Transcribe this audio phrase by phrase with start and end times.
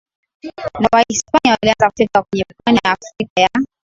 [0.81, 3.49] na Wahispania walianza kufika kwenye pwani za Afrika ya